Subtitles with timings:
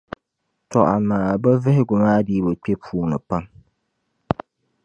[0.71, 3.43] Tͻ amaa bɛ vihigu maa dii bi kpe puuni pam.